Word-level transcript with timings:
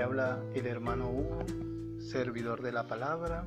habla 0.00 0.42
el 0.54 0.66
hermano 0.66 1.10
Hugo, 1.10 1.44
servidor 1.98 2.62
de 2.62 2.72
la 2.72 2.86
palabra. 2.86 3.46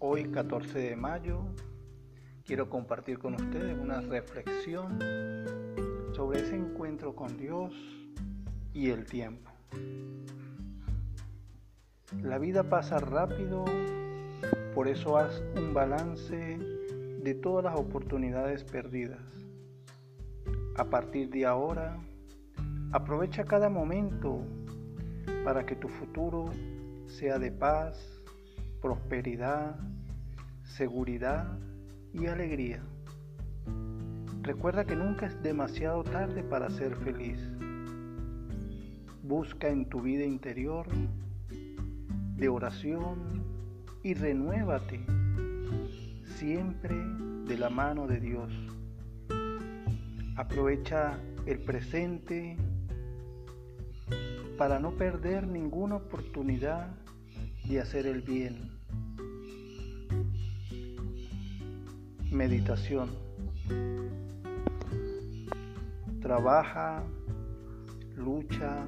Hoy 0.00 0.24
14 0.24 0.76
de 0.76 0.96
mayo 0.96 1.44
quiero 2.44 2.68
compartir 2.68 3.20
con 3.20 3.34
ustedes 3.34 3.78
una 3.78 4.00
reflexión 4.00 4.98
sobre 6.12 6.40
ese 6.40 6.56
encuentro 6.56 7.14
con 7.14 7.36
Dios 7.36 7.72
y 8.72 8.90
el 8.90 9.04
tiempo. 9.04 9.52
La 12.20 12.38
vida 12.38 12.64
pasa 12.64 12.98
rápido, 12.98 13.66
por 14.74 14.88
eso 14.88 15.16
haz 15.16 15.44
un 15.54 15.72
balance 15.72 16.58
de 17.22 17.34
todas 17.34 17.66
las 17.66 17.78
oportunidades 17.78 18.64
perdidas. 18.64 19.22
A 20.74 20.90
partir 20.90 21.30
de 21.30 21.46
ahora, 21.46 21.98
aprovecha 22.92 23.44
cada 23.44 23.68
momento 23.68 24.44
para 25.44 25.66
que 25.66 25.76
tu 25.76 25.88
futuro 25.88 26.50
sea 27.06 27.38
de 27.38 27.52
paz, 27.52 28.22
prosperidad, 28.80 29.78
seguridad 30.62 31.58
y 32.12 32.26
alegría. 32.26 32.82
Recuerda 34.42 34.84
que 34.84 34.96
nunca 34.96 35.26
es 35.26 35.42
demasiado 35.42 36.02
tarde 36.04 36.42
para 36.42 36.70
ser 36.70 36.94
feliz. 36.96 37.38
Busca 39.22 39.68
en 39.68 39.86
tu 39.86 40.00
vida 40.00 40.24
interior 40.24 40.86
de 42.36 42.48
oración 42.48 43.44
y 44.02 44.14
renuévate 44.14 45.00
siempre 46.36 46.94
de 47.46 47.58
la 47.58 47.68
mano 47.68 48.06
de 48.06 48.20
Dios. 48.20 48.50
Aprovecha 50.36 51.18
el 51.46 51.58
presente 51.58 52.56
para 54.58 54.80
no 54.80 54.90
perder 54.90 55.46
ninguna 55.46 55.94
oportunidad 55.94 56.88
de 57.68 57.80
hacer 57.80 58.06
el 58.06 58.22
bien. 58.22 58.72
Meditación. 62.32 63.08
Trabaja, 66.20 67.04
lucha, 68.16 68.84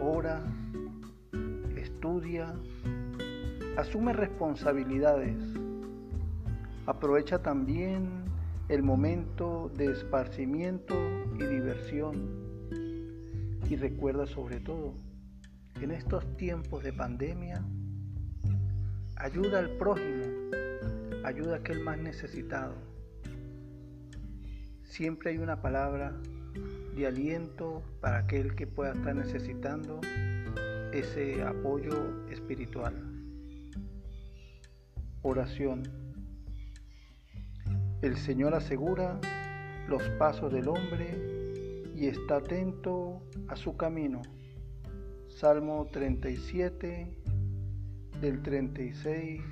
ora, 0.00 0.40
estudia, 1.76 2.54
asume 3.76 4.12
responsabilidades. 4.12 5.36
Aprovecha 6.86 7.42
también 7.42 8.26
el 8.68 8.84
momento 8.84 9.72
de 9.74 9.86
esparcimiento 9.86 10.94
y 11.34 11.44
diversión 11.44 12.43
y 13.68 13.76
recuerda 13.76 14.26
sobre 14.26 14.60
todo, 14.60 14.94
en 15.80 15.90
estos 15.90 16.36
tiempos 16.36 16.84
de 16.84 16.92
pandemia, 16.92 17.64
ayuda 19.16 19.58
al 19.58 19.70
prójimo, 19.76 20.24
ayuda 21.24 21.54
a 21.54 21.58
aquel 21.58 21.80
más 21.80 21.98
necesitado. 21.98 22.74
Siempre 24.82 25.30
hay 25.30 25.38
una 25.38 25.60
palabra 25.62 26.14
de 26.94 27.06
aliento 27.06 27.82
para 28.00 28.18
aquel 28.18 28.54
que 28.54 28.66
pueda 28.66 28.92
estar 28.92 29.14
necesitando 29.14 30.00
ese 30.92 31.42
apoyo 31.42 32.28
espiritual. 32.30 32.94
Oración. 35.22 35.82
El 38.02 38.16
Señor 38.18 38.54
asegura 38.54 39.18
los 39.88 40.02
pasos 40.18 40.52
del 40.52 40.68
hombre 40.68 41.43
y 41.94 42.06
está 42.08 42.36
atento 42.36 43.22
a 43.48 43.56
su 43.56 43.76
camino. 43.76 44.22
Salmo 45.28 45.86
37 45.92 47.16
del 48.20 48.42
36. 48.42 49.42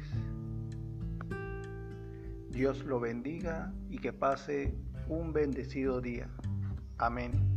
Dios 2.50 2.84
lo 2.84 3.00
bendiga 3.00 3.72
y 3.88 3.98
que 3.98 4.12
pase 4.12 4.75
un 5.08 5.32
bendecido 5.32 6.00
día. 6.00 6.28
Amén. 6.98 7.51